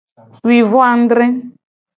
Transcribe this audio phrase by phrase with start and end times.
[0.45, 1.25] Wi vo adre.